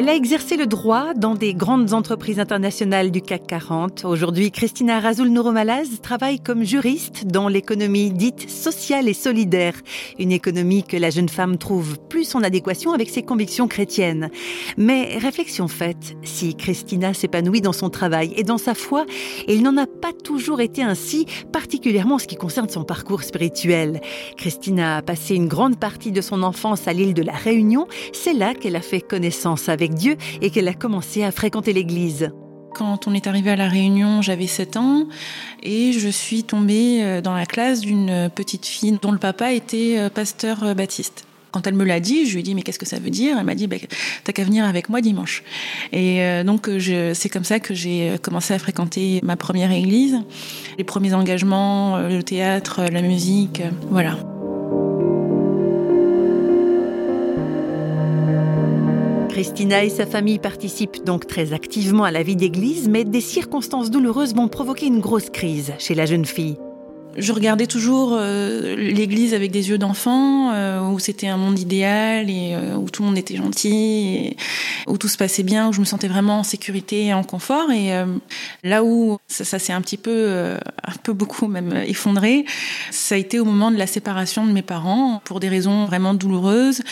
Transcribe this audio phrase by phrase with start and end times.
[0.00, 4.06] Elle a exercé le droit dans des grandes entreprises internationales du CAC 40.
[4.06, 9.74] Aujourd'hui, Christina Razoul Nouromalaz travaille comme juriste dans l'économie dite sociale et solidaire.
[10.18, 14.30] Une économie que la jeune femme trouve plus en adéquation avec ses convictions chrétiennes.
[14.78, 19.04] Mais réflexion faite, si Christina s'épanouit dans son travail et dans sa foi,
[19.48, 24.00] il n'en a pas toujours été ainsi, particulièrement en ce qui concerne son parcours spirituel.
[24.36, 27.86] Christina a passé une grande partie de son enfance à l'île de la Réunion.
[28.12, 32.30] C'est là qu'elle a fait connaissance avec Dieu et qu'elle a commencé à fréquenter l'église.
[32.74, 35.06] Quand on est arrivé à la Réunion, j'avais 7 ans
[35.62, 39.96] et je suis tombée euh, dans la classe d'une petite fille dont le papa était
[39.98, 41.26] euh, pasteur euh, baptiste.
[41.52, 43.36] Quand elle me l'a dit, je lui ai dit mais qu'est-ce que ça veut dire?
[43.38, 43.76] Elle m'a dit bah,
[44.24, 45.42] t'as qu'à venir avec moi dimanche.
[45.92, 46.68] Et donc
[47.14, 50.18] c'est comme ça que j'ai commencé à fréquenter ma première église,
[50.78, 54.16] les premiers engagements, le théâtre, la musique, voilà.
[59.28, 63.90] Christina et sa famille participent donc très activement à la vie d'église, mais des circonstances
[63.90, 66.56] douloureuses vont provoquer une grosse crise chez la jeune fille.
[67.20, 72.30] Je regardais toujours euh, l'Église avec des yeux d'enfant, euh, où c'était un monde idéal
[72.30, 74.36] et euh, où tout le monde était gentil,
[74.86, 77.70] où tout se passait bien, où je me sentais vraiment en sécurité et en confort.
[77.70, 77.90] Et
[78.64, 82.46] là où ça, ça s'est un petit peu, un peu beaucoup même effondré,
[82.90, 86.14] ça a été au moment de la séparation de mes parents pour des raisons vraiment
[86.14, 86.82] douloureuses.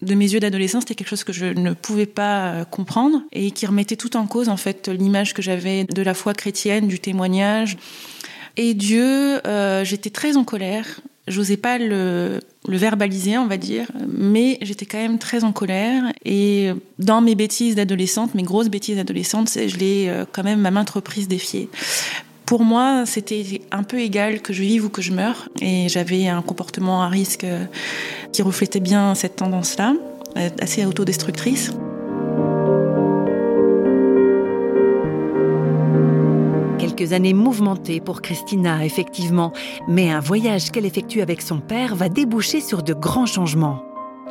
[0.00, 3.66] De mes yeux d'adolescent, c'était quelque chose que je ne pouvais pas comprendre et qui
[3.66, 7.76] remettait tout en cause en fait l'image que j'avais de la foi chrétienne, du témoignage.
[8.56, 11.00] Et Dieu, euh, j'étais très en colère.
[11.26, 16.04] J'osais pas le, le, verbaliser, on va dire, mais j'étais quand même très en colère.
[16.24, 20.70] Et dans mes bêtises d'adolescente, mes grosses bêtises d'adolescente, je l'ai euh, quand même ma
[20.70, 21.70] maintes reprises défiée.
[22.44, 25.48] Pour moi, c'était un peu égal que je vive ou que je meure.
[25.62, 27.64] Et j'avais un comportement à risque euh,
[28.32, 29.94] qui reflétait bien cette tendance-là,
[30.60, 31.70] assez autodestructrice.
[36.94, 39.52] Quelques années mouvementées pour Christina, effectivement,
[39.88, 43.84] mais un voyage qu'elle effectue avec son père va déboucher sur de grands changements.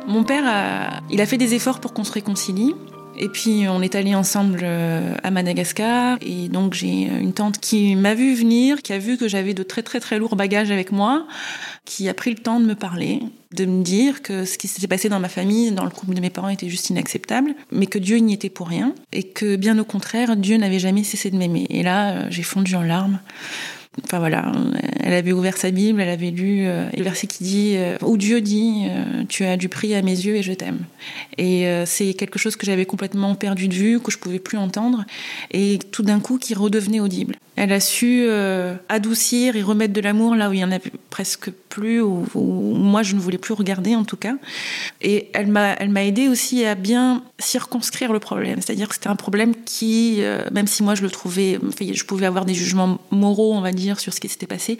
[0.06, 2.74] Mon père, il a fait des efforts pour qu'on se réconcilie.
[3.16, 7.94] Et puis on est allé ensemble euh, à Madagascar et donc j'ai une tante qui
[7.94, 10.90] m'a vu venir, qui a vu que j'avais de très très très lourds bagages avec
[10.90, 11.26] moi,
[11.84, 13.20] qui a pris le temps de me parler,
[13.52, 16.20] de me dire que ce qui s'était passé dans ma famille, dans le couple de
[16.20, 19.78] mes parents était juste inacceptable, mais que Dieu n'y était pour rien et que bien
[19.78, 21.66] au contraire, Dieu n'avait jamais cessé de m'aimer.
[21.70, 23.20] Et là, euh, j'ai fondu en larmes.
[24.02, 24.50] Enfin voilà,
[25.00, 28.16] elle avait ouvert sa Bible, elle avait lu euh, le verset qui dit, euh, où
[28.16, 30.80] Dieu dit, euh, tu as du prix à mes yeux et je t'aime.
[31.38, 35.04] Et c'est quelque chose que j'avais complètement perdu de vue, que je pouvais plus entendre,
[35.50, 37.36] et tout d'un coup qui redevenait audible.
[37.56, 38.28] Elle a su
[38.88, 43.02] adoucir et remettre de l'amour là où il y en avait presque plus, ou, moi
[43.02, 44.34] je ne voulais plus regarder en tout cas.
[45.00, 49.16] Et elle m'a, elle aidé aussi à bien circonscrire le problème, c'est-à-dire que c'était un
[49.16, 50.20] problème qui,
[50.52, 54.00] même si moi je le trouvais, je pouvais avoir des jugements moraux, on va dire
[54.00, 54.78] sur ce qui s'était passé,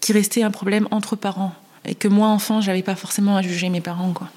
[0.00, 1.54] qui restait un problème entre parents.
[1.86, 4.28] Et que moi, enfant, j'avais pas forcément à juger mes parents, quoi.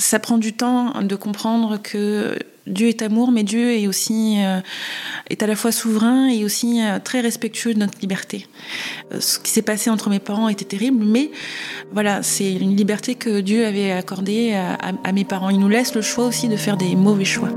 [0.00, 4.60] Ça prend du temps de comprendre que Dieu est amour, mais Dieu est aussi euh,
[5.28, 8.46] est à la fois souverain et aussi euh, très respectueux de notre liberté.
[9.12, 11.30] Euh, ce qui s'est passé entre mes parents était terrible, mais
[11.92, 15.50] voilà, c'est une liberté que Dieu avait accordée à mes parents.
[15.50, 17.50] Il nous laisse le choix aussi de faire des mauvais choix.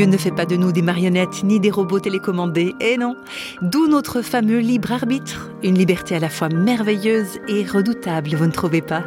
[0.00, 3.16] Dieu ne fait pas de nous des marionnettes ni des robots télécommandés, et non.
[3.60, 8.50] D'où notre fameux libre arbitre, une liberté à la fois merveilleuse et redoutable, vous ne
[8.50, 9.04] trouvez pas?